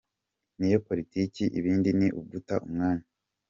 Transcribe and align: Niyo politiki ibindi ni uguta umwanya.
Niyo 0.57 0.77
politiki 0.87 1.43
ibindi 1.59 1.89
ni 1.99 2.07
uguta 2.19 2.55
umwanya. 2.65 3.05